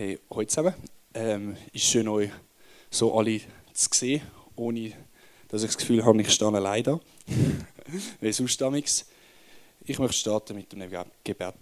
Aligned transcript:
Hey, 0.00 0.18
heute 0.30 0.46
zusammen. 0.46 0.72
Ähm, 1.12 1.58
ist 1.74 1.84
schön, 1.84 2.08
euch 2.08 2.30
so 2.88 3.14
alle 3.14 3.38
zu 3.74 3.88
sehen, 3.92 4.22
ohne 4.56 4.92
dass 5.48 5.62
ich 5.62 5.68
das 5.68 5.76
Gefühl 5.76 6.02
habe, 6.02 6.18
ich 6.22 6.30
stehe 6.30 6.50
allein 6.50 6.82
da. 6.84 6.98
Wie 8.22 8.32
sonst 8.32 8.58
damals. 8.62 9.04
Ich 9.84 9.98
möchte 9.98 10.16
starten 10.16 10.56
mit 10.56 10.72
dem 10.72 10.88
Gebet. 11.22 11.54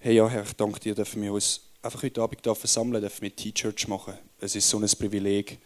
Hey, 0.00 0.16
ja, 0.16 0.28
Herr, 0.28 0.42
ich 0.42 0.54
danke 0.54 0.80
dir, 0.80 0.96
dass 0.96 1.14
wir 1.14 1.32
uns 1.32 1.60
einfach 1.82 2.02
heute 2.02 2.20
Abend 2.20 2.44
versammeln 2.44 3.00
dürfen, 3.00 3.22
mit 3.24 3.36
T-Church 3.36 3.86
machen. 3.86 4.14
Es 4.40 4.56
ist 4.56 4.68
so 4.68 4.80
ein 4.80 4.90
Privileg, 4.98 5.60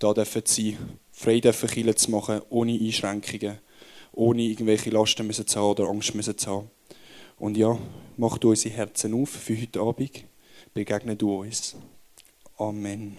dürfen 0.00 0.46
zu 0.46 0.62
sein, 0.62 0.78
frei 1.12 1.40
dürfen 1.40 1.94
zu 1.94 2.10
machen, 2.10 2.40
ohne 2.48 2.72
Einschränkungen, 2.72 3.58
ohne 4.12 4.40
irgendwelche 4.44 4.88
Lasten 4.88 5.30
zu 5.30 5.60
haben 5.60 5.66
oder 5.66 5.90
Angst 5.90 6.40
zu 6.40 6.50
haben. 6.50 6.70
Und 7.38 7.58
ja, 7.58 7.78
mach 8.16 8.38
du 8.38 8.48
unsere 8.48 8.74
Herzen 8.74 9.12
auf 9.12 9.28
für 9.28 9.60
heute 9.60 9.78
Abend 9.78 10.31
begegne 10.74 11.16
du 11.16 11.40
uns. 11.40 11.76
Amen. 12.56 13.18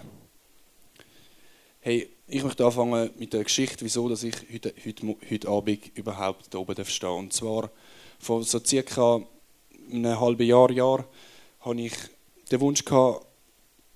Hey, 1.79 2.09
ich 2.27 2.43
möchte 2.43 2.65
anfangen 2.65 3.11
mit 3.17 3.33
der 3.33 3.43
Geschichte, 3.43 3.85
wieso 3.85 4.09
dass 4.09 4.23
ich 4.23 4.35
heute, 4.51 4.73
heute, 4.85 5.15
heute 5.29 5.49
Abend 5.49 5.91
überhaupt 5.95 6.47
hier 6.51 6.59
oben 6.59 6.85
stehe. 6.85 7.11
Und 7.11 7.33
zwar 7.33 7.69
vor 8.19 8.43
so 8.43 8.59
circa 8.63 9.21
einem 9.91 10.19
halben 10.19 10.47
Jahr, 10.47 10.71
Jahr, 10.71 11.05
hatte 11.59 11.81
ich 11.81 11.93
den 12.51 12.61
Wunsch 12.61 12.85
gehabt, 12.85 13.25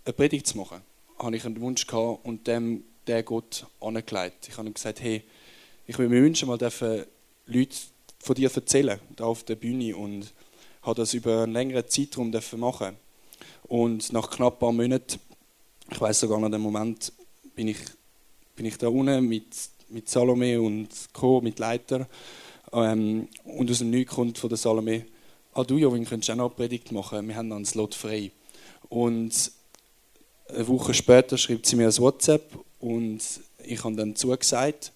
eine 0.06 0.14
Predigt 0.14 0.48
zu 0.48 0.58
machen. 0.58 0.82
Habe 1.18 1.36
ich 1.36 1.46
einen 1.46 1.60
Wunsch 1.62 1.88
gehabt 1.88 2.26
und 2.26 2.46
dem 2.46 2.84
der 3.08 3.24
Gott 3.24 3.66
angelegt. 3.80 4.50
Ich 4.50 4.58
habe 4.58 4.68
ihm 4.68 4.74
gesagt, 4.74 5.02
hey, 5.02 5.24
ich 5.86 5.98
würde 5.98 6.14
mir 6.14 6.22
wünschen, 6.22 6.48
mal 6.48 6.58
dürfen 6.58 7.06
Leute 7.46 7.78
von 8.20 8.36
dir 8.36 8.52
erzählen, 8.54 9.00
da 9.16 9.24
auf 9.24 9.44
der 9.44 9.56
Bühne 9.56 9.96
und 9.96 10.34
habe 10.82 10.96
das 10.96 11.14
über 11.14 11.44
einen 11.44 11.54
längeren 11.54 11.88
Zeitraum 11.88 12.34
machen 12.58 12.98
und 13.68 14.14
nach 14.14 14.30
knapp 14.30 14.56
ein 14.56 14.60
paar 14.60 14.72
Monaten, 14.72 15.20
ich 15.90 16.00
weiß 16.00 16.22
sogar 16.22 16.40
noch 16.40 16.50
den 16.50 16.62
Moment, 16.62 17.12
bin 17.56 17.68
ich, 17.68 17.80
bin 18.56 18.66
ich 18.66 18.78
da 18.78 18.88
unten 18.88 19.28
mit, 19.28 19.48
mit 19.90 20.10
Salome 20.10 20.62
und 20.62 20.90
Co., 21.14 21.42
mit 21.42 21.60
Leiter. 21.60 22.08
Ähm, 22.72 23.28
und 23.44 23.72
aus 23.72 23.80
dem 23.80 23.90
Nichts 23.90 24.14
kommt 24.14 24.38
von 24.38 24.50
der 24.50 24.58
Salome, 24.58 25.06
ah 25.54 25.64
du 25.64 25.78
Jovin, 25.78 26.06
könntest 26.06 26.32
auch 26.32 26.36
noch 26.36 26.46
eine 26.46 26.56
Predigt 26.56 26.92
machen, 26.92 27.28
wir 27.28 27.36
haben 27.36 27.52
einen 27.52 27.66
Slot 27.66 27.96
frei. 27.96 28.32
Und 28.90 29.52
eine 30.50 30.68
Woche 30.68 30.94
später 30.94 31.38
schreibt 31.38 31.66
sie 31.66 31.76
mir 31.76 31.88
ein 31.88 31.98
WhatsApp 31.98 32.58
und 32.80 33.20
ich 33.64 33.84
habe 33.84 33.96
dann 33.96 34.16
zugesagt. 34.16 34.94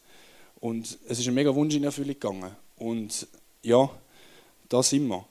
Und 0.59 0.99
es 1.07 1.19
ist 1.19 1.27
ein 1.27 1.33
mega 1.33 1.53
Wunsch 1.53 1.75
in 1.75 1.83
Erfüllung 1.83 2.13
gegangen. 2.13 2.55
Und 2.77 3.27
ja, 3.63 3.89
da 4.69 4.83
sind 4.83 5.07
wir 5.07 5.25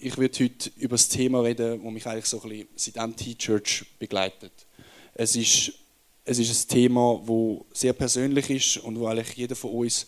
ich 0.00 0.16
werde 0.18 0.44
heute 0.44 0.70
über 0.76 0.96
das 0.96 1.08
Thema 1.08 1.40
reden, 1.40 1.82
das 1.82 1.92
mich 1.92 2.06
eigentlich 2.06 2.26
so 2.26 2.40
ein 2.42 2.48
bisschen 2.48 2.68
seit 2.76 2.98
Anti-Church 2.98 3.84
begleitet. 3.98 4.52
Es 5.14 5.34
ist, 5.34 5.72
es 6.24 6.38
ist 6.38 6.64
ein 6.64 6.68
Thema, 6.68 7.20
das 7.26 7.80
sehr 7.80 7.92
persönlich 7.92 8.50
ist 8.50 8.76
und 8.78 8.94
das 8.94 9.04
eigentlich 9.04 9.36
jeder 9.36 9.56
von 9.56 9.72
uns 9.72 10.06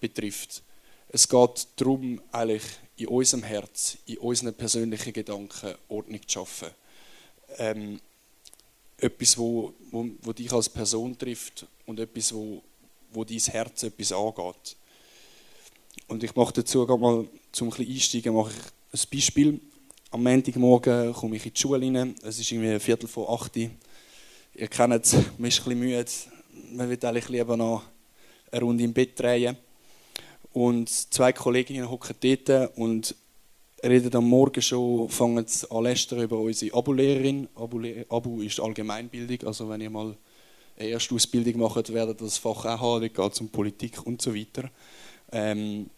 betrifft. 0.00 0.62
Es 1.08 1.28
geht 1.28 1.68
darum, 1.76 2.20
eigentlich 2.32 2.64
in 2.96 3.06
unserem 3.08 3.44
Herz, 3.44 3.98
in 4.06 4.18
unseren 4.18 4.54
persönlichen 4.54 5.12
Gedanken 5.12 5.74
Ordnung 5.88 6.20
zu 6.26 6.40
schaffen. 6.40 6.68
Ähm, 7.58 8.00
etwas, 8.98 9.38
wo, 9.38 9.72
wo, 9.90 10.08
wo 10.22 10.32
dich 10.32 10.52
als 10.52 10.68
Person 10.68 11.16
trifft 11.16 11.66
und 11.86 12.00
etwas, 12.00 12.34
wo, 12.34 12.62
wo 13.12 13.24
dein 13.24 13.38
Herz 13.38 13.84
etwas 13.84 14.12
angeht. 14.12 14.76
Und 16.08 16.24
ich 16.24 16.34
mache 16.34 16.54
dazu 16.54 16.84
mal 16.84 17.28
zum 17.52 17.72
Einsteigen 17.72 18.34
mache 18.34 18.50
ich 18.50 18.77
ein 18.92 19.00
Beispiel. 19.12 19.60
Am 20.10 20.22
Montagmorgen 20.22 21.12
komme 21.12 21.36
ich 21.36 21.46
in 21.46 21.52
die 21.52 21.60
Schule 21.60 21.80
rein. 21.80 22.14
Es 22.22 22.38
ist 22.38 22.50
irgendwie 22.50 22.70
ein 22.70 22.80
Viertel 22.80 23.08
vor 23.08 23.30
acht. 23.30 23.54
Ihr 23.56 23.70
kennt 24.68 25.04
es, 25.04 25.12
man 25.12 25.48
ist 25.48 25.60
ein 25.60 25.64
bisschen 25.64 25.78
müde. 25.78 26.06
Man 26.72 26.88
will 26.88 26.98
eigentlich 27.02 27.28
lieber 27.28 27.56
noch 27.56 27.82
eine 28.50 28.62
Runde 28.62 28.84
im 28.84 28.92
Bett 28.92 29.18
drehen. 29.18 29.56
Und 30.52 30.88
zwei 30.88 31.32
Kolleginnen 31.32 31.90
hocken 31.90 32.16
dort 32.20 32.76
und 32.78 33.14
reden 33.84 34.16
am 34.16 34.28
Morgen 34.28 34.62
schon, 34.62 35.08
fangen 35.10 35.46
an 35.70 35.84
lästern 35.84 36.22
über 36.22 36.38
unsere 36.38 36.74
Abu-Lehrerin. 36.74 37.48
Abu, 37.54 38.40
ist 38.40 38.58
Allgemeinbildung, 38.58 39.46
also 39.46 39.68
wenn 39.68 39.82
ihr 39.82 39.90
mal 39.90 40.16
eine 40.78 40.88
erste 40.88 41.14
Ausbildung 41.14 41.60
macht, 41.60 41.92
werdet 41.92 42.20
ihr 42.20 42.24
das 42.24 42.38
Fach 42.38 42.64
auch 42.64 42.80
haben, 42.80 43.02
da 43.02 43.08
geht 43.08 43.32
es 43.32 43.40
um 43.40 43.48
Politik 43.50 44.04
und 44.06 44.22
so 44.22 44.34
weiter. 44.34 44.70
Ähm, 45.30 45.90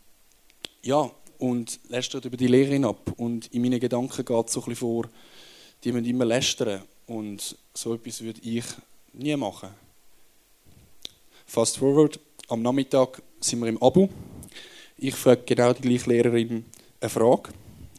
ja, 0.82 1.10
und 1.40 1.80
lästert 1.88 2.26
über 2.26 2.36
die 2.36 2.46
Lehrerin 2.46 2.84
ab. 2.84 3.12
Und 3.16 3.46
in 3.48 3.62
meinen 3.62 3.80
Gedanken 3.80 4.24
geht 4.24 4.46
es 4.46 4.52
so 4.52 4.60
ein 4.60 4.66
bisschen 4.66 4.76
vor, 4.76 5.08
die 5.82 5.92
müssen 5.92 6.06
immer 6.06 6.24
lästern. 6.24 6.82
Und 7.06 7.56
so 7.74 7.94
etwas 7.94 8.20
würde 8.20 8.40
ich 8.42 8.64
nie 9.12 9.34
machen. 9.36 9.70
Fast 11.46 11.78
forward, 11.78 12.20
am 12.48 12.62
Nachmittag 12.62 13.22
sind 13.40 13.60
wir 13.60 13.68
im 13.68 13.82
Abu. 13.82 14.08
Ich 14.98 15.14
frage 15.14 15.42
genau 15.46 15.72
die 15.72 15.82
gleiche 15.82 16.10
Lehrerin 16.10 16.64
eine 17.00 17.08
Frage 17.08 17.50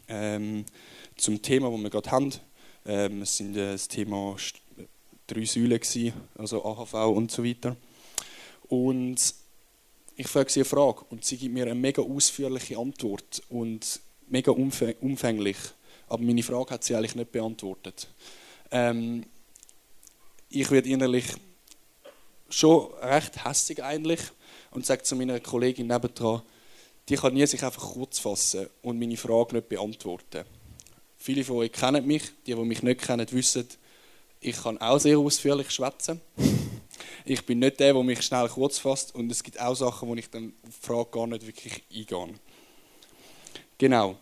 ähm, 0.08 0.64
zum 1.16 1.42
Thema, 1.42 1.70
das 1.70 1.80
wir 1.80 1.90
gerade 1.90 2.10
haben. 2.10 2.32
Ähm, 2.86 3.22
es 3.22 3.36
sind 3.36 3.56
äh, 3.56 3.72
das 3.72 3.88
Thema 3.88 4.36
drei 5.26 5.44
Säulen, 5.44 5.80
also 6.38 6.64
AHV 6.64 6.94
und 6.94 7.30
so 7.30 7.44
weiter. 7.44 7.76
Und 8.68 9.34
ich 10.16 10.28
frage 10.28 10.50
sie 10.50 10.60
eine 10.60 10.64
Frage 10.64 11.04
und 11.10 11.24
sie 11.24 11.36
gibt 11.36 11.54
mir 11.54 11.64
eine 11.64 11.74
mega 11.74 12.02
ausführliche 12.02 12.78
Antwort 12.78 13.42
und 13.48 14.00
mega 14.28 14.52
umfänglich. 14.52 15.56
Aber 16.08 16.22
meine 16.22 16.42
Frage 16.42 16.70
hat 16.70 16.84
sie 16.84 16.94
eigentlich 16.94 17.14
nicht 17.14 17.32
beantwortet. 17.32 18.08
Ähm, 18.70 19.24
ich 20.48 20.70
werde 20.70 20.88
innerlich 20.88 21.24
schon 22.50 22.92
recht 23.00 23.44
hässig 23.44 23.82
eigentlich 23.82 24.20
und 24.70 24.84
sage 24.84 25.02
zu 25.02 25.16
meiner 25.16 25.40
Kollegin 25.40 25.86
nebendran, 25.86 26.42
die 27.08 27.16
kann 27.16 27.34
nie 27.34 27.46
sich 27.46 27.62
einfach 27.64 27.92
kurz 27.92 28.18
fassen 28.18 28.68
und 28.82 28.98
meine 28.98 29.16
Frage 29.16 29.56
nicht 29.56 29.68
beantworten. 29.68 30.44
Viele 31.16 31.44
von 31.44 31.56
euch 31.56 31.72
kennen 31.72 32.06
mich, 32.06 32.22
die, 32.46 32.54
die 32.54 32.64
mich 32.64 32.82
nicht 32.82 33.00
kennen, 33.00 33.26
wissen, 33.30 33.66
ich 34.40 34.60
kann 34.60 34.78
auch 34.78 34.98
sehr 34.98 35.18
ausführlich 35.18 35.70
schwätzen. 35.70 36.20
Ich 37.24 37.46
bin 37.46 37.60
nicht 37.60 37.78
der, 37.78 37.92
der 37.92 38.02
mich 38.02 38.22
schnell 38.22 38.48
kurz 38.48 38.78
fasst 38.78 39.14
und 39.14 39.30
es 39.30 39.42
gibt 39.42 39.60
auch 39.60 39.74
Sachen, 39.74 40.08
wo 40.08 40.14
ich 40.14 40.28
dann 40.28 40.52
auf 40.66 40.78
die 40.80 40.86
Frage 40.86 41.10
gar 41.10 41.26
nicht 41.26 41.46
wirklich 41.46 41.82
eingehe. 41.92 42.34
Genau. 43.78 44.16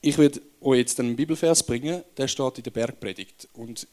Ich 0.00 0.18
werde 0.18 0.42
euch 0.60 0.78
jetzt 0.78 1.00
einen 1.00 1.16
Bibelvers 1.16 1.62
bringen, 1.62 2.02
der 2.16 2.28
steht 2.28 2.58
in 2.58 2.64
der 2.64 2.70
Bergpredigt. 2.70 3.48
Und 3.54 3.86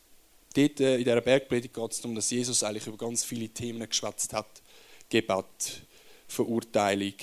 dort 0.55 0.79
äh, 0.81 0.97
in 0.97 1.05
dieser 1.05 1.21
Bergpredigt 1.21 1.73
geht 1.73 1.91
es 1.91 2.01
darum, 2.01 2.15
dass 2.15 2.29
Jesus 2.31 2.63
eigentlich 2.63 2.87
über 2.87 2.97
ganz 2.97 3.23
viele 3.23 3.47
Themen 3.47 3.87
geschwätzt 3.87 4.33
hat. 4.33 4.61
Gebet, 5.09 5.83
Verurteilung, 6.27 7.13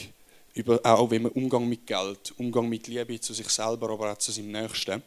über 0.55 0.81
auch 0.83 1.11
wie 1.11 1.19
man 1.19 1.33
Umgang 1.33 1.69
mit 1.69 1.87
Geld, 1.87 2.33
Umgang 2.39 2.69
mit 2.69 2.87
Liebe 2.87 3.21
zu 3.21 3.35
sich 3.35 3.49
selber, 3.49 3.91
aber 3.91 4.13
auch 4.13 4.19
zu 4.19 4.33
seinem 4.33 4.53
Nächsten. 4.53 5.03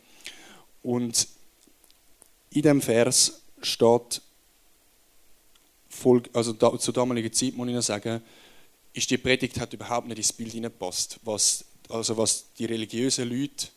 Und 0.84 1.28
in 2.52 2.62
dem 2.62 2.82
Vers 2.82 3.42
steht 3.62 4.22
also 6.34 6.54
da, 6.54 6.78
zur 6.78 6.94
damaligen 6.94 7.32
Zeit 7.32 7.56
muss 7.56 7.68
ich 7.68 7.76
noch 7.76 7.82
sagen, 7.82 8.22
ist 8.94 9.10
die 9.10 9.18
Predigt 9.18 9.60
hat 9.60 9.74
überhaupt 9.74 10.08
nicht 10.08 10.18
ins 10.18 10.34
Bild 10.34 10.52
hineingepasst, 10.52 11.20
was, 11.24 11.66
also 11.90 12.18
was 12.18 12.46
die 12.58 12.66
religiösen 12.66 13.30
Leute 13.30 13.68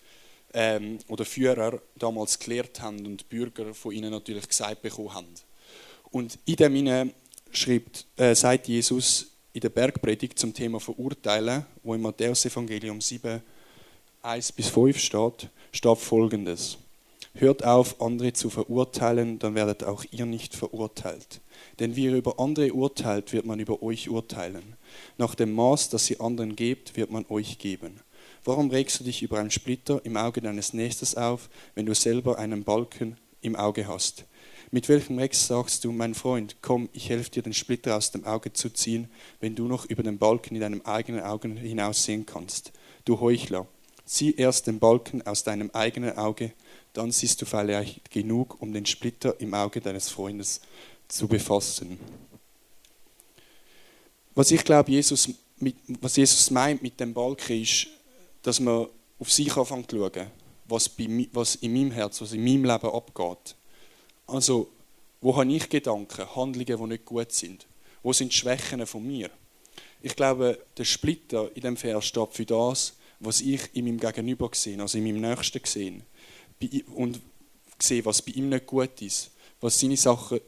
ähm, 0.53 0.99
oder 1.09 1.25
Führer 1.25 1.81
damals 1.97 2.39
gelehrt 2.39 2.81
haben 2.81 3.05
und 3.07 3.21
die 3.21 3.37
Bürger 3.37 3.75
von 3.75 3.93
ihnen 3.93 4.11
natürlich 4.11 4.49
gesagt 4.49 4.83
bekommen 4.83 5.15
haben. 5.15 5.35
Und 6.11 6.39
in 6.47 6.57
dem 6.57 6.75
hinein 6.75 7.15
schreibt, 7.53 8.07
äh, 8.17 8.35
sagt 8.35 8.69
Jesus 8.69 9.27
in 9.53 9.61
der 9.61 9.69
Bergpredigt 9.69 10.39
zum 10.39 10.53
Thema 10.53 10.81
Verurteilen, 10.81 11.65
wo 11.83 11.95
im 11.95 12.03
Matthäus-Evangelium 12.03 13.01
7, 13.01 13.41
1 14.23 14.53
bis 14.53 14.69
5 14.69 14.99
steht, 14.99 15.49
steht 15.73 15.99
folgendes. 15.99 16.79
Hört 17.37 17.65
auf, 17.65 18.01
andere 18.01 18.33
zu 18.33 18.49
verurteilen, 18.49 19.41
dann 19.41 19.57
werdet 19.57 19.83
auch 19.83 20.05
ihr 20.13 20.25
nicht 20.25 20.55
verurteilt. 20.55 21.41
Denn 21.81 21.97
wie 21.97 22.05
ihr 22.05 22.15
über 22.15 22.39
andere 22.39 22.73
urteilt, 22.73 23.33
wird 23.33 23.45
man 23.45 23.59
über 23.59 23.83
euch 23.83 24.09
urteilen. 24.09 24.77
Nach 25.19 25.35
dem 25.35 25.53
Maß, 25.53 25.89
das 25.89 26.09
ihr 26.11 26.21
anderen 26.21 26.55
gebt, 26.55 26.97
wird 26.97 27.11
man 27.11 27.27
euch 27.29 27.59
geben. 27.59 27.99
Warum 28.45 28.71
regst 28.71 29.01
du 29.01 29.05
dich 29.05 29.23
über 29.23 29.41
einen 29.41 29.51
Splitter 29.51 30.01
im 30.05 30.17
Auge 30.17 30.43
deines 30.43 30.75
Nächstes 30.75 31.17
auf, 31.17 31.51
wenn 31.75 31.87
du 31.87 31.95
selber 31.95 32.39
einen 32.39 32.63
Balken 32.63 33.17
im 33.41 33.57
Auge 33.57 33.89
hast? 33.89 34.27
Mit 34.71 34.89
welchem 34.89 35.19
Recht 35.19 35.35
sagst 35.35 35.85
du, 35.85 35.91
mein 35.91 36.15
Freund, 36.15 36.57
komm, 36.63 36.89
ich 36.93 37.09
helfe 37.09 37.31
dir, 37.31 37.43
den 37.43 37.53
Splitter 37.53 37.97
aus 37.97 38.13
dem 38.13 38.25
Auge 38.25 38.53
zu 38.53 38.71
ziehen, 38.71 39.09
wenn 39.41 39.57
du 39.57 39.67
noch 39.67 39.87
über 39.87 40.05
den 40.05 40.19
Balken 40.19 40.55
in 40.55 40.61
deinem 40.61 40.83
eigenen 40.83 41.23
Auge 41.23 41.49
hinaussehen 41.49 42.27
kannst? 42.27 42.73
Du 43.05 43.19
Heuchler, 43.19 43.67
zieh 44.05 44.35
erst 44.35 44.67
den 44.67 44.79
Balken 44.79 45.27
aus 45.27 45.45
deinem 45.45 45.71
eigenen 45.73 46.17
Auge, 46.17 46.53
dann 46.93 47.11
siehst 47.11 47.41
du 47.43 47.47
vielleicht 47.47 48.11
genug, 48.11 48.61
um 48.61 48.73
den 48.73 48.87
Splitter 48.87 49.35
im 49.41 49.55
Auge 49.55 49.81
deines 49.81 50.09
Freundes 50.09 50.61
zu 51.09 51.27
befassen. 51.27 51.99
Was 54.35 54.51
ich 54.51 54.65
glaube, 54.65 54.91
Jesus, 54.91 55.29
was 56.01 56.17
Jesus 56.17 56.51
meint 56.51 56.83
mit 56.83 56.99
dem 57.01 57.15
Balken 57.15 57.63
ist, 57.63 57.87
dass 58.43 58.61
man 58.61 58.89
auf 59.19 59.33
sich 59.33 59.57
anfängt 59.57 59.91
zu 59.91 59.97
schauen. 59.99 60.31
was, 60.67 60.89
bei, 60.89 61.29
was 61.33 61.57
in 61.57 61.73
meinem 61.73 61.91
Herz, 61.91 62.21
was 62.21 62.33
in 62.33 62.45
meinem 62.45 62.65
Leben 62.65 62.91
abgeht. 62.91 63.55
Also, 64.27 64.69
wo 65.21 65.37
habe 65.37 65.53
ich 65.53 65.69
Gedanken, 65.69 66.35
Handlungen, 66.35 66.79
die 66.79 66.87
nicht 66.87 67.05
gut 67.05 67.33
sind? 67.33 67.67
Wo 68.03 68.13
sind 68.13 68.33
die 68.33 68.37
Schwächen 68.37 68.87
von 68.87 69.07
mir? 69.07 69.31
Ich 70.03 70.17
glaube, 70.17 70.59
der 70.77 70.85
Splitter 70.85 71.51
in 71.55 71.63
dem 71.63 71.77
Vers 71.77 72.07
steht 72.07 72.33
für 72.33 72.45
das, 72.45 72.95
was 73.25 73.41
ich 73.41 73.75
in 73.75 73.85
meinem 73.85 74.01
Gegenüber 74.01 74.51
sehe, 74.53 74.81
also 74.81 74.99
in 74.99 75.05
meinem 75.05 75.21
Nächsten 75.21 75.61
sehe. 75.65 76.03
Und 76.95 77.21
sehe, 77.79 78.05
was 78.05 78.23
bei 78.23 78.33
ihm 78.33 78.49
nicht 78.49 78.67
gut 78.67 79.01
ist, 79.03 79.31
was 79.61 79.79
seine 79.79 79.97
Sachen, 79.97 80.41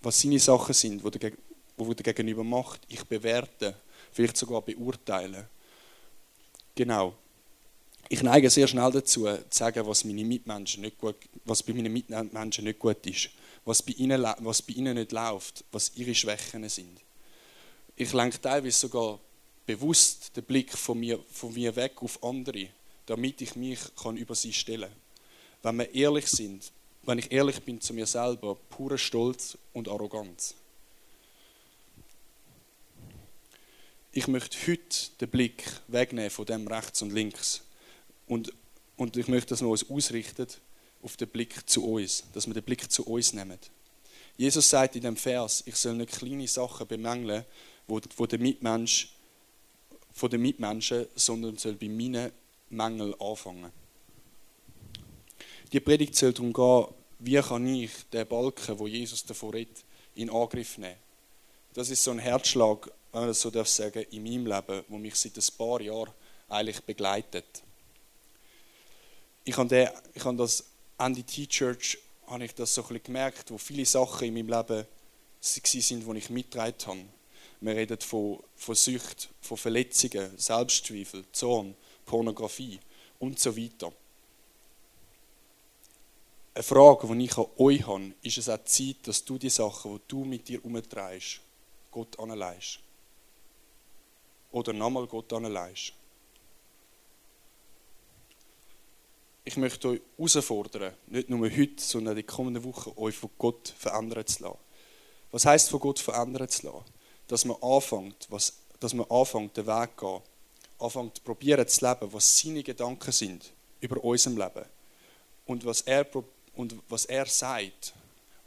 was 0.00 0.20
seine 0.20 0.38
Sachen 0.38 0.74
sind, 0.74 1.04
die 1.04 1.18
der, 1.18 1.32
wo 1.76 1.92
der 1.92 2.14
Gegenüber 2.14 2.44
macht. 2.44 2.80
Ich 2.88 3.04
bewerte, 3.04 3.76
vielleicht 4.12 4.36
sogar 4.36 4.62
beurteile. 4.62 5.48
Genau. 6.74 7.14
Ich 8.08 8.22
neige 8.22 8.50
sehr 8.50 8.68
schnell 8.68 8.90
dazu, 8.92 9.24
zu 9.24 9.44
sagen, 9.50 9.84
was, 9.86 10.04
meine 10.04 10.24
Mitmenschen 10.24 10.82
nicht 10.82 10.98
gut, 10.98 11.16
was 11.44 11.62
bei 11.62 11.72
meinen 11.72 11.92
Mitmenschen 11.92 12.64
nicht 12.64 12.78
gut 12.78 13.04
ist, 13.06 13.30
was 13.64 13.82
bei, 13.82 13.92
ihnen, 13.94 14.24
was 14.38 14.62
bei 14.62 14.74
ihnen 14.74 14.94
nicht 14.94 15.10
läuft, 15.10 15.64
was 15.72 15.92
ihre 15.96 16.14
Schwächen 16.14 16.68
sind. 16.68 17.00
Ich 17.96 18.12
lenke 18.12 18.40
teilweise 18.40 18.78
sogar 18.78 19.18
bewusst 19.66 20.36
den 20.36 20.44
Blick 20.44 20.72
von 20.72 20.98
mir, 20.98 21.18
von 21.30 21.52
mir 21.52 21.74
weg 21.76 22.02
auf 22.02 22.22
andere, 22.22 22.68
damit 23.06 23.40
ich 23.40 23.56
mich 23.56 23.80
kann 24.00 24.16
über 24.16 24.34
sie 24.34 24.52
stellen 24.52 24.90
kann. 24.90 25.00
Wenn 25.62 25.78
wir 25.78 25.94
ehrlich 25.94 26.28
sind, 26.28 26.72
wenn 27.02 27.18
ich 27.18 27.30
ehrlich 27.30 27.60
bin 27.62 27.80
zu 27.80 27.92
mir 27.94 28.06
selber, 28.06 28.56
purer 28.68 28.98
Stolz 28.98 29.58
und 29.72 29.88
Arroganz. 29.88 30.54
Ich 34.12 34.28
möchte 34.28 34.56
heute 34.66 35.10
den 35.20 35.28
Blick 35.28 35.64
wegnehmen 35.88 36.30
von 36.30 36.46
dem 36.46 36.66
rechts 36.66 37.02
und 37.02 37.12
links 37.12 37.62
und, 38.26 38.52
und 38.96 39.16
ich 39.16 39.28
möchte, 39.28 39.50
dass 39.50 39.60
wir 39.60 39.68
uns 39.68 39.88
ausrichten 39.90 40.46
auf 41.02 41.16
den 41.16 41.28
Blick 41.28 41.68
zu 41.68 41.84
uns, 41.84 42.24
dass 42.32 42.46
wir 42.46 42.54
den 42.54 42.62
Blick 42.62 42.90
zu 42.90 43.06
uns 43.06 43.32
nehmen. 43.32 43.58
Jesus 44.36 44.68
sagt 44.68 44.96
in 44.96 45.02
dem 45.02 45.16
Vers, 45.16 45.62
ich 45.66 45.76
soll 45.76 45.94
nicht 45.94 46.12
kleine 46.12 46.48
Sachen 46.48 46.86
bemängeln, 46.86 47.44
wo, 47.86 48.00
wo 48.16 48.26
der 48.26 48.38
Mitmensch, 48.38 49.15
von 50.16 50.30
den 50.30 50.42
Mitmenschen, 50.42 51.06
sondern 51.14 51.56
soll 51.56 51.74
bei 51.74 51.88
meinen 51.88 52.32
Mängeln 52.70 53.14
anfangen. 53.20 53.70
Die 55.72 55.78
Predigt 55.78 56.16
soll 56.16 56.32
darum 56.32 56.52
gehen, 56.52 56.94
wie 57.20 57.40
kann 57.40 57.66
ich 57.66 57.92
den 58.12 58.26
Balken, 58.26 58.78
wo 58.78 58.88
Jesus 58.88 59.24
davor 59.24 59.54
redet, 59.54 59.84
in 60.16 60.30
Angriff 60.30 60.78
nehmen. 60.78 60.96
Das 61.74 61.90
ist 61.90 62.02
so 62.02 62.10
ein 62.10 62.18
Herzschlag, 62.18 62.90
wenn 63.12 63.20
man 63.20 63.28
das 63.28 63.40
so 63.40 63.50
darf 63.50 63.68
sagen, 63.68 64.04
in 64.10 64.24
meinem 64.24 64.46
Leben, 64.46 64.84
wo 64.88 64.98
mich 64.98 65.14
seit 65.14 65.36
ein 65.36 65.56
paar 65.56 65.80
Jahren 65.80 66.10
eigentlich 66.48 66.80
begleitet 66.82 67.62
ich 69.46 69.56
habe, 69.56 69.68
den, 69.68 69.88
ich 70.12 70.24
habe 70.24 71.22
T-Church 71.22 71.98
habe 72.26 72.44
ich 72.44 72.54
das 72.54 72.74
so 72.74 72.82
ein 72.82 72.88
bisschen 72.88 73.04
gemerkt, 73.04 73.50
wo 73.52 73.58
viele 73.58 73.86
Sachen 73.86 74.26
in 74.26 74.34
meinem 74.34 74.48
Leben 74.48 74.84
sind, 75.40 76.04
die 76.04 76.18
ich 76.18 76.30
mitgetragen 76.30 76.74
habe. 76.84 77.04
Wir 77.60 77.74
reden 77.74 78.00
von, 78.00 78.42
von 78.54 78.74
Sucht, 78.74 79.28
von 79.40 79.56
Verletzungen, 79.56 80.36
Selbstzweifel, 80.36 81.24
Zorn, 81.32 81.74
Pornografie 82.04 82.78
und 83.18 83.38
so 83.38 83.56
weiter. 83.56 83.92
Eine 86.54 86.62
Frage, 86.62 87.06
die 87.14 87.24
ich 87.24 87.36
an 87.36 87.46
euch 87.58 87.86
habe, 87.86 88.12
ist 88.22 88.38
es 88.38 88.48
auch 88.48 88.64
Zeit, 88.64 88.96
dass 89.04 89.24
du 89.24 89.38
die 89.38 89.50
Sachen, 89.50 89.96
die 89.96 90.02
du 90.08 90.24
mit 90.24 90.48
dir 90.48 90.64
umtreibst, 90.64 91.40
Gott 91.90 92.18
anleihst? 92.18 92.78
Oder 94.52 94.72
nochmal 94.72 95.06
Gott 95.06 95.32
anleihst? 95.32 95.92
ich 99.46 99.56
möchte 99.56 99.88
euch 99.88 100.00
herausfordern, 100.18 100.92
nicht 101.06 101.30
nur 101.30 101.48
heute, 101.48 101.80
sondern 101.80 102.16
die 102.16 102.24
kommenden 102.24 102.64
Wochen, 102.64 102.92
euch 102.96 103.14
von 103.14 103.30
Gott 103.38 103.72
verändern 103.78 104.26
zu 104.26 104.42
lassen. 104.42 104.58
Was 105.30 105.46
heißt 105.46 105.70
von 105.70 105.78
Gott 105.78 106.00
verändern 106.00 106.48
zu 106.48 106.66
lassen? 106.66 106.84
Dass 107.28 107.44
man 107.44 107.56
anfängt, 107.60 108.26
was, 108.30 108.54
dass 108.80 108.94
man 108.94 109.10
anfängt, 109.10 109.56
den 109.56 109.66
Weg 109.66 109.98
zu 109.98 110.06
gehen, 110.06 110.22
anfängt, 110.78 111.24
probieren 111.24 111.66
zu 111.66 111.86
leben, 111.86 112.12
was 112.12 112.38
seine 112.38 112.62
Gedanken 112.62 113.12
sind 113.12 113.52
über 113.80 114.02
unserem 114.02 114.36
Leben. 114.36 114.64
Und 115.46 115.64
was 115.64 115.82
er, 115.82 116.06
und 116.54 116.74
was 116.88 117.04
er 117.06 117.26
sagt 117.26 117.94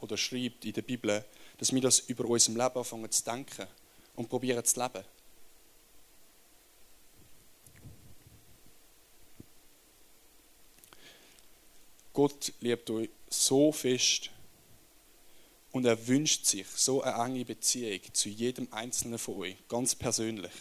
oder 0.00 0.16
schreibt 0.16 0.64
in 0.64 0.72
der 0.72 0.82
Bibel, 0.82 1.24
dass 1.58 1.72
wir 1.72 1.80
das 1.80 2.00
über 2.00 2.24
unserem 2.24 2.56
Leben 2.56 2.78
anfangen 2.78 3.10
zu 3.10 3.24
denken 3.24 3.66
und 4.16 4.28
probieren 4.28 4.64
zu 4.64 4.80
leben. 4.80 5.04
Gott 12.12 12.52
liebt 12.60 12.90
euch 12.90 13.08
so 13.28 13.72
fest 13.72 14.30
und 15.72 15.84
er 15.84 16.08
wünscht 16.08 16.46
sich 16.46 16.66
so 16.74 17.02
eine 17.02 17.24
enge 17.24 17.44
Beziehung 17.44 18.00
zu 18.12 18.28
jedem 18.28 18.68
Einzelnen 18.72 19.18
von 19.18 19.36
euch, 19.36 19.56
ganz 19.68 19.94
persönlich. 19.94 20.52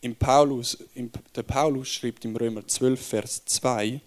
Im 0.00 0.16
Paulus, 0.16 0.78
im, 0.94 1.10
der 1.34 1.44
Paulus 1.44 1.88
schreibt 1.88 2.24
im 2.24 2.36
Römer 2.36 2.66
12, 2.66 3.06
Vers 3.06 3.42
2, 3.44 4.00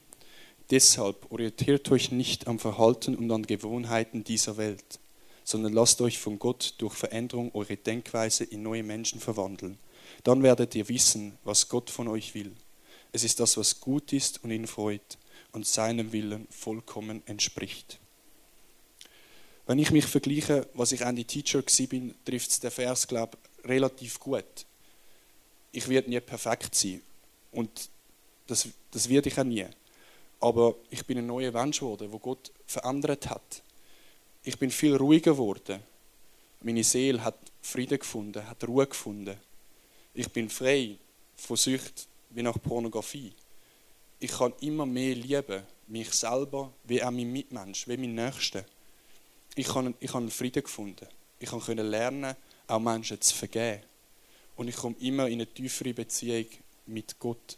Deshalb 0.70 1.32
orientiert 1.32 1.92
euch 1.92 2.12
nicht 2.12 2.48
am 2.48 2.60
Verhalten 2.60 3.16
und 3.16 3.32
an 3.32 3.44
Gewohnheiten 3.44 4.24
dieser 4.24 4.58
Welt, 4.58 5.00
sondern 5.44 5.74
lasst 5.74 6.02
euch 6.02 6.18
von 6.18 6.40
Gott 6.40 6.74
durch 6.80 6.96
Veränderung 6.96 7.52
eure 7.54 7.78
Denkweise 7.78 8.44
in 8.44 8.64
neue 8.64 8.84
Menschen 8.84 9.20
verwandeln. 9.20 9.78
Dann 10.24 10.42
werdet 10.44 10.74
ihr 10.76 10.90
wissen, 10.90 11.38
was 11.44 11.70
Gott 11.70 11.90
von 11.90 12.08
euch 12.08 12.34
will 12.34 12.56
es 13.16 13.24
ist 13.24 13.40
das, 13.40 13.56
was 13.56 13.80
gut 13.80 14.12
ist 14.12 14.44
und 14.44 14.52
ihn 14.52 14.68
freut 14.68 15.18
und 15.54 15.66
seinem 15.66 16.12
Willen 16.12 16.50
vollkommen 16.50 17.24
entspricht. 17.28 17.98
Wenn 19.66 19.80
ich 19.80 19.92
mich 19.92 20.06
vergleiche, 20.06 20.68
was 20.74 20.92
ich 20.92 21.04
an 21.04 21.16
die 21.16 21.26
Teacher 21.26 21.64
bin, 21.88 22.14
trifft 22.24 22.52
es 22.52 22.60
der 22.60 22.72
Vers, 22.72 23.08
glaube 23.08 23.38
ich, 23.64 23.70
relativ 23.70 24.20
gut. 24.20 24.66
Ich 25.72 25.88
werde 25.90 26.10
nie 26.10 26.20
perfekt 26.20 26.76
sein 26.76 27.02
und 27.52 27.90
das, 28.48 28.68
das 28.92 29.10
werde 29.10 29.30
ich 29.30 29.40
auch 29.40 29.44
nie. 29.44 29.66
Aber 30.40 30.76
ich 30.92 31.06
bin 31.06 31.18
ein 31.18 31.26
neuer 31.26 31.52
Mensch 31.52 31.80
geworden, 31.80 32.12
wo 32.12 32.20
Gott 32.20 32.52
verändert 32.68 33.30
hat. 33.30 33.64
Ich 34.44 34.60
bin 34.60 34.70
viel 34.70 34.96
ruhiger 34.96 35.32
geworden. 35.32 35.82
Meine 36.62 36.84
Seele 36.84 37.24
hat 37.24 37.38
Frieden 37.62 37.98
gefunden, 37.98 38.48
hat 38.48 38.68
Ruhe 38.68 38.86
gefunden. 38.86 39.36
Ich 40.14 40.32
bin 40.32 40.50
frei 40.50 40.98
von 41.36 41.58
Sucht, 41.58 42.08
wie 42.30 42.44
nach 42.44 42.62
Pornografie. 42.62 43.34
Ich 44.20 44.32
kann 44.32 44.54
immer 44.62 44.86
mehr 44.86 45.16
lieben, 45.16 45.64
mich 45.88 46.12
selber, 46.12 46.72
wie 46.84 47.02
auch 47.04 47.12
mein 47.12 47.32
Mitmensch, 47.32 47.88
wie 47.88 47.98
mein 47.98 48.16
Nächster. 48.16 48.64
Ich 49.56 49.74
habe 49.74 49.94
ich 50.00 50.14
hab 50.14 50.32
Frieden 50.32 50.64
gefunden. 50.64 51.08
Ich 51.40 51.50
konnte 51.50 51.74
lernen, 51.74 52.36
auch 52.68 52.80
Menschen 52.80 53.20
zu 53.22 53.36
vergeben. 53.36 53.82
Und 54.58 54.68
ich 54.68 54.76
komme 54.76 54.96
immer 55.00 55.28
in 55.28 55.34
eine 55.36 55.48
tiefere 55.48 55.94
Beziehung 55.94 56.48
mit 56.88 57.18
Gott. 57.20 57.58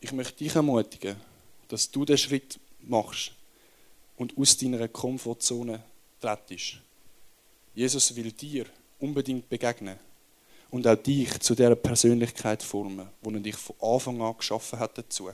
Ich 0.00 0.12
möchte 0.12 0.38
dich 0.38 0.54
ermutigen, 0.54 1.16
dass 1.68 1.90
du 1.90 2.04
den 2.04 2.18
Schritt 2.18 2.58
machst 2.80 3.32
und 4.16 4.36
aus 4.36 4.56
deiner 4.56 4.88
Komfortzone 4.88 5.82
trittst. 6.20 6.78
Jesus 7.74 8.14
will 8.14 8.32
dir 8.32 8.66
unbedingt 8.98 9.48
begegnen 9.48 9.98
und 10.70 10.86
auch 10.86 10.96
dich 10.96 11.38
zu 11.40 11.54
der 11.54 11.74
Persönlichkeit 11.74 12.62
formen, 12.62 13.08
wo 13.20 13.30
er 13.30 13.40
dich 13.40 13.56
von 13.56 13.76
Anfang 13.80 14.20
an 14.22 14.36
geschaffen 14.36 14.78
hat 14.78 14.98
dazu. 14.98 15.30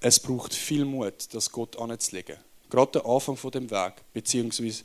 Es 0.00 0.18
braucht 0.18 0.54
viel 0.54 0.86
Mut, 0.86 1.34
das 1.34 1.52
Gott 1.52 1.78
anzulegen. 1.78 2.38
Gerade 2.70 2.92
der 2.92 3.06
Anfang 3.06 3.36
von 3.36 3.50
dem 3.50 3.70
Weg, 3.70 3.94
beziehungsweise 4.14 4.84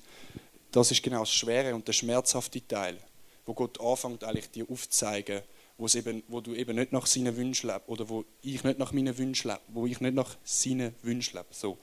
das 0.71 0.91
ist 0.91 1.01
genau 1.01 1.19
das 1.19 1.33
schwere 1.33 1.73
und 1.73 1.87
der 1.87 1.93
schmerzhafte 1.93 2.65
Teil, 2.67 2.97
wo 3.45 3.53
Gott 3.53 3.79
anfängt 3.79 4.25
eigentlich 4.25 4.49
dir 4.51 4.69
aufzuzeigen, 4.69 5.41
wo, 5.77 5.87
eben, 5.87 6.23
wo 6.27 6.41
du 6.41 6.53
eben 6.53 6.75
nicht 6.75 6.91
nach 6.91 7.05
seinen 7.05 7.37
Wünschen 7.37 7.69
lebst 7.69 7.87
oder 7.87 8.09
wo 8.09 8.25
ich 8.41 8.63
nicht 8.63 8.77
nach 8.77 8.91
meinen 8.91 9.17
Wünschen 9.17 9.51
lebe, 9.51 9.61
wo 9.69 9.85
ich 9.85 10.01
nicht 10.01 10.15
nach 10.15 10.35
seinen 10.43 10.93
Wünschen 11.01 11.37
lebe. 11.37 11.47
So. 11.51 11.77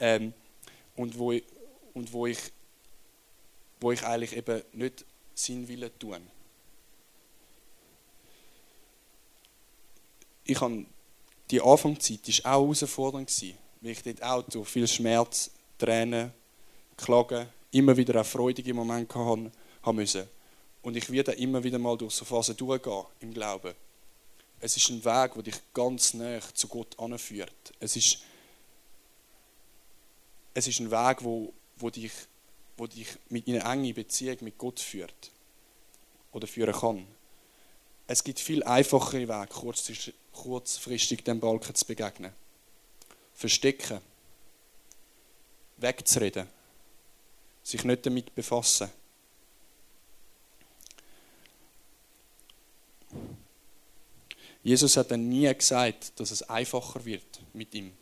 Ähm, 0.00 0.32
und 0.96 1.18
wo 1.18 1.32
ich, 1.32 1.44
und 1.92 2.12
wo 2.12 2.26
ich, 2.26 2.38
wo 3.80 3.92
ich 3.92 4.02
eigentlich 4.02 4.34
eben 4.34 4.62
nicht 4.72 5.04
seinen 5.34 5.68
Willen 5.68 5.90
tun. 5.98 6.26
Ich 10.44 10.60
habe 10.60 10.86
die 11.50 11.60
Anfangszeit 11.60 12.44
war 12.44 12.54
auch 12.54 12.64
herausfordernd, 12.64 13.44
weil 13.80 13.90
ich 13.92 14.02
dort 14.02 14.22
auch 14.22 14.42
durch 14.42 14.68
viel 14.68 14.88
Schmerz, 14.88 15.50
Tränen, 15.78 16.32
Klagen, 16.96 17.48
immer 17.70 17.96
wieder 17.96 18.20
auch 18.20 18.26
freudige 18.26 18.74
Momente 18.74 19.14
haben, 19.14 19.52
müssen. 19.92 20.28
Und 20.82 20.96
ich 20.96 21.10
werde 21.10 21.32
immer 21.32 21.62
wieder 21.62 21.78
mal 21.78 21.96
durch 21.96 22.14
so 22.14 22.24
Phasen 22.24 22.56
durchgehen 22.56 23.04
im 23.20 23.32
Glauben. 23.32 23.74
Es 24.60 24.76
ist 24.76 24.90
ein 24.90 25.04
Weg, 25.04 25.34
der 25.34 25.42
dich 25.42 25.54
ganz 25.72 26.14
näher 26.14 26.42
zu 26.52 26.68
Gott 26.68 26.98
anführt. 26.98 27.72
Es 27.80 27.96
ist 27.96 28.18
es 30.54 30.66
ist 30.66 30.80
ein 30.80 30.90
Weg, 30.90 31.22
wo, 31.22 31.52
wo 31.76 31.90
dich 31.90 32.10
wo 32.76 32.86
dich 32.86 33.08
mit 33.28 33.46
in 33.46 33.60
eine 33.60 33.72
enge 33.72 33.94
Beziehung 33.94 34.36
mit 34.40 34.58
Gott 34.58 34.80
führt 34.80 35.30
oder 36.32 36.46
führen 36.46 36.74
kann. 36.74 37.06
Es 38.10 38.24
gibt 38.24 38.40
viel 38.40 38.62
einfachere 38.62 39.28
Wege, 39.28 40.12
kurzfristig 40.32 41.24
dem 41.24 41.40
Balken 41.40 41.74
zu 41.74 41.84
begegnen. 41.84 42.32
Verstecken, 43.34 44.00
wegzureden, 45.76 46.48
sich 47.62 47.84
nicht 47.84 48.06
damit 48.06 48.34
befassen. 48.34 48.90
Jesus 54.62 54.96
hat 54.96 55.10
dann 55.10 55.28
nie 55.28 55.54
gesagt, 55.54 56.18
dass 56.18 56.30
es 56.30 56.42
einfacher 56.42 57.04
wird 57.04 57.40
mit 57.52 57.74
ihm. 57.74 57.92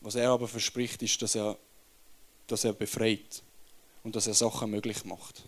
Was 0.00 0.14
er 0.14 0.30
aber 0.30 0.46
verspricht, 0.46 1.02
ist, 1.02 1.20
dass 1.20 1.34
er, 1.34 1.58
dass 2.46 2.62
er 2.62 2.72
befreit 2.72 3.42
und 4.04 4.14
dass 4.14 4.28
er 4.28 4.34
Sachen 4.34 4.70
möglich 4.70 5.04
macht. 5.04 5.42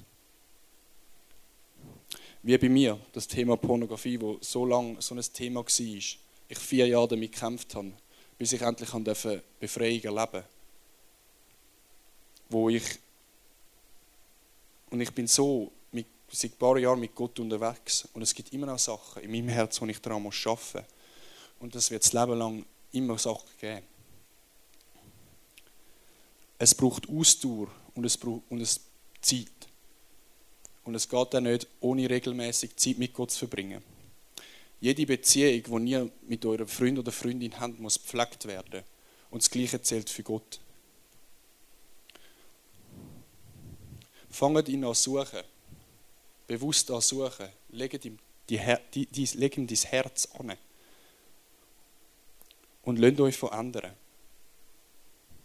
Wie 2.42 2.56
bei 2.56 2.68
mir, 2.68 2.98
das 3.12 3.28
Thema 3.28 3.56
Pornografie, 3.56 4.20
wo 4.20 4.38
so 4.40 4.64
lange 4.64 5.00
so 5.02 5.14
ein 5.14 5.20
Thema 5.20 5.60
war, 5.60 5.66
ich 5.66 6.18
vier 6.58 6.86
Jahre 6.86 7.08
damit 7.08 7.32
gekämpft 7.32 7.74
habe, 7.74 7.92
bis 8.38 8.52
ich 8.52 8.62
endlich 8.62 8.90
Befreiung 9.60 10.02
erleben 10.02 10.32
durfte. 10.32 10.44
Wo 12.48 12.68
ich 12.68 12.98
und 14.90 15.00
ich 15.00 15.12
bin 15.12 15.26
so 15.26 15.70
mit, 15.92 16.06
seit 16.32 16.52
ein 16.52 16.58
paar 16.58 16.78
Jahren 16.78 16.98
mit 16.98 17.14
Gott 17.14 17.38
unterwegs 17.38 18.08
und 18.12 18.22
es 18.22 18.34
gibt 18.34 18.52
immer 18.52 18.66
noch 18.66 18.78
Sachen 18.78 19.22
in 19.22 19.30
meinem 19.30 19.48
Herz, 19.48 19.78
die 19.78 19.90
ich 19.90 20.00
daran 20.00 20.26
arbeiten 20.26 20.58
muss. 20.74 20.84
Und 21.60 21.74
das 21.74 21.90
wird 21.90 22.02
das 22.04 22.12
Leben 22.12 22.38
lang 22.38 22.64
immer 22.92 23.18
Sachen 23.18 23.48
geben. 23.60 23.86
Es 26.58 26.74
braucht 26.74 27.08
Ausdauer 27.08 27.68
und 27.94 28.04
es 28.04 28.16
braucht 28.16 28.42
und 28.50 28.60
es 28.60 28.80
Zeit. 29.20 29.69
Und 30.84 30.94
es 30.94 31.08
geht 31.08 31.34
auch 31.34 31.40
nicht, 31.40 31.66
ohne 31.80 32.08
regelmäßig 32.08 32.76
Zeit 32.76 32.98
mit 32.98 33.12
Gott 33.12 33.30
zu 33.30 33.40
verbringen. 33.40 33.82
Jede 34.80 35.04
Beziehung, 35.04 35.84
die 35.84 35.90
ihr 35.90 36.10
mit 36.22 36.44
eurem 36.46 36.66
Freund 36.66 36.98
oder 36.98 37.12
Freundin 37.12 37.58
habt, 37.60 37.78
muss 37.78 38.00
gepflegt 38.00 38.46
werden. 38.46 38.82
Und 39.30 39.42
das 39.42 39.50
Gleiche 39.50 39.80
zählt 39.82 40.08
für 40.08 40.22
Gott. 40.22 40.58
Fangt 44.30 44.68
ihn 44.68 44.84
an 44.84 44.94
suchen. 44.94 45.42
Bewusst 46.46 46.90
an 46.90 47.00
suchen. 47.00 47.48
Legt 47.70 48.04
ihm, 48.06 48.18
die, 48.48 48.60
die, 48.94 49.06
die, 49.06 49.24
legt 49.36 49.58
ihm 49.58 49.66
dein 49.66 49.76
Herz 49.76 50.28
an. 50.38 50.56
Und 52.82 52.98
lasst 52.98 53.20
euch 53.20 53.36
verändern. 53.36 53.92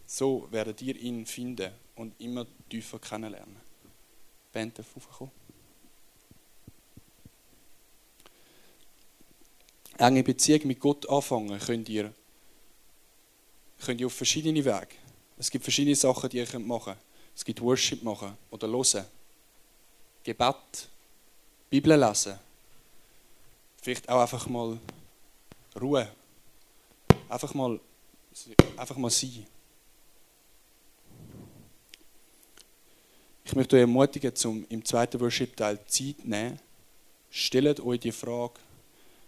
So 0.06 0.48
werdet 0.50 0.80
ihr 0.82 0.96
ihn 0.96 1.26
finden 1.26 1.72
und 1.96 2.18
immer 2.20 2.46
tiefer 2.70 2.98
kennenlernen. 2.98 3.65
Band 4.56 4.78
darf 4.78 4.96
raufkommen. 4.96 5.32
Enge 9.98 10.22
Beziehung 10.22 10.66
mit 10.66 10.80
Gott 10.80 11.06
anfangen 11.10 11.60
könnt 11.60 11.90
ihr, 11.90 12.14
könnt 13.84 14.00
ihr 14.00 14.06
auf 14.06 14.14
verschiedene 14.14 14.64
Wege. 14.64 14.96
Es 15.36 15.50
gibt 15.50 15.62
verschiedene 15.62 15.94
Sachen, 15.94 16.30
die 16.30 16.38
ihr 16.38 16.58
machen 16.60 16.84
könnt. 16.84 16.98
Es 17.34 17.44
gibt 17.44 17.60
Worship 17.60 18.02
machen 18.02 18.34
oder 18.50 18.66
hören. 18.66 19.04
Gebet, 20.24 20.88
Bibel 21.68 22.00
lesen. 22.00 22.38
Vielleicht 23.82 24.08
auch 24.08 24.22
einfach 24.22 24.46
mal 24.46 24.78
Ruhe. 25.78 26.10
Einfach 27.28 27.52
mal, 27.52 27.78
einfach 28.78 28.96
mal 28.96 29.10
sein. 29.10 29.46
Ich 33.46 33.54
möchte 33.54 33.76
euch 33.76 33.82
ermutigen, 33.82 34.34
zum 34.34 34.66
im 34.70 34.84
zweiten 34.84 35.20
Worship-Teil 35.20 35.78
Zeit 35.86 35.88
zu 35.88 36.14
nehmen. 36.24 36.58
Stellt 37.30 37.78
euch 37.78 38.00
die 38.00 38.10
Frage, 38.10 38.54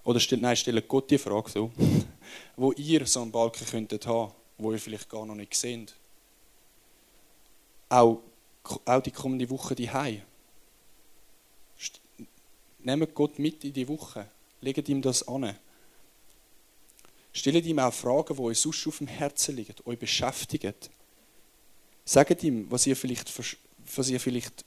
oder 0.03 0.19
stellt, 0.19 0.43
nein, 0.43 0.57
stellt 0.57 0.89
Gott 0.89 1.09
die 1.09 1.19
Frage 1.19 1.49
so, 1.49 1.71
wo 2.57 2.73
ihr 2.73 3.07
so 3.07 3.23
einen 3.23 3.31
Balken 3.31 3.65
könntet 3.65 4.09
haben, 4.09 4.33
wo 4.59 4.73
ihr 4.73 4.81
vielleicht 4.81 5.09
gar 5.09 5.25
noch 5.25 5.37
nicht 5.37 5.55
seht. 5.55 5.95
Auch, 7.89 8.21
auch 8.85 9.01
die 9.01 9.13
kommende 9.13 9.49
Woche 9.49 9.77
die 9.77 9.89
Nehmt 12.81 13.15
Gott 13.15 13.39
mit 13.39 13.63
in 13.63 13.73
die 13.73 13.87
Woche. 13.87 14.27
Legt 14.61 14.89
ihm 14.89 15.01
das 15.01 15.29
an. 15.29 15.57
Stellt 17.33 17.65
ihm 17.67 17.79
auch 17.79 17.95
Fragen, 17.95 18.35
die 18.35 18.43
euch 18.43 18.59
sonst 18.59 18.85
auf 18.89 18.99
dem 18.99 19.07
Herzen 19.07 19.55
liegen, 19.55 19.75
euch 19.85 19.99
beschäftigen. 19.99 20.75
Sagt 22.05 22.43
ihm, 22.43 22.69
was 22.69 22.85
ihr 22.85 22.97
vielleicht 22.97 23.29
was 23.97 24.09
ihr 24.09 24.21
vielleicht 24.21 24.65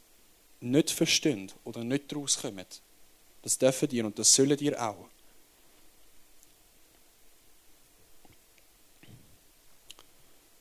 nicht 0.61 0.91
versteht 0.91 1.55
oder 1.63 1.83
nicht 1.83 2.11
daraus 2.11 2.39
kommt. 2.39 2.81
Das 3.41 3.57
dürfen 3.57 3.89
ihr 3.91 4.05
und 4.05 4.17
das 4.17 4.33
sollen 4.33 4.57
ihr 4.59 4.81
auch. 4.81 5.07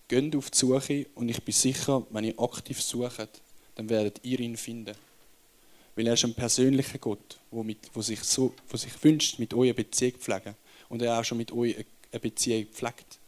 Geht 0.08 0.34
auf 0.34 0.50
die 0.50 0.58
Suche 0.58 1.06
und 1.14 1.28
ich 1.28 1.40
bin 1.42 1.54
sicher, 1.54 2.04
wenn 2.10 2.24
ihr 2.24 2.40
aktiv 2.40 2.82
sucht, 2.82 3.28
dann 3.76 3.88
werdet 3.88 4.20
ihr 4.24 4.40
ihn 4.40 4.56
finden. 4.56 4.96
Weil 5.94 6.06
er 6.08 6.14
ist 6.14 6.24
ein 6.24 6.34
persönlicher 6.34 6.98
Gott, 6.98 7.38
der, 7.52 7.62
der, 7.94 8.02
sich, 8.02 8.20
so, 8.24 8.52
sich 8.72 9.04
wünscht, 9.04 9.38
mit 9.38 9.54
euch 9.54 9.68
eine 9.68 9.74
Beziehung 9.74 10.14
zu 10.14 10.18
pflegen. 10.18 10.56
Und 10.88 11.02
er 11.02 11.20
auch 11.20 11.24
schon 11.24 11.38
mit 11.38 11.52
euch 11.52 11.76
eine 12.10 12.20
Beziehung 12.20 12.66
pflegt. 12.72 13.19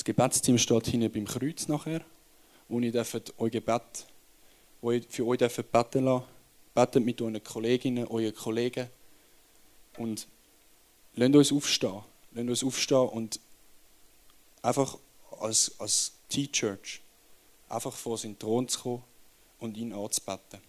Das 0.00 0.04
Gebetsteam 0.06 0.56
steht 0.56 0.86
hinten 0.86 1.12
beim 1.12 1.26
Kreuz 1.26 1.68
nachher, 1.68 2.00
wo 2.70 2.80
ihr 2.80 3.06
euer 3.36 3.50
Gebet, 3.50 4.06
für 5.10 5.26
euch 5.26 5.38
dürft 5.38 5.70
beten 5.70 6.06
lassen. 6.06 6.24
Betet 6.74 7.04
mit 7.04 7.20
euren 7.20 7.44
Kolleginnen, 7.44 8.06
euren 8.06 8.34
Kollegen 8.34 8.88
und 9.98 10.26
lasst 11.16 11.34
uns 11.34 11.52
aufstehen. 11.52 12.00
Lasst 12.32 12.48
uns 12.48 12.64
aufstehen 12.64 13.08
und 13.10 13.40
einfach 14.62 14.96
als, 15.38 15.78
als 15.78 16.12
T-Church 16.30 17.02
einfach 17.68 17.92
vor 17.92 18.16
seinen 18.16 18.38
Thron 18.38 18.68
zu 18.68 18.80
kommen 18.80 19.02
und 19.58 19.76
ihn 19.76 19.92
anzubeten. 19.92 20.60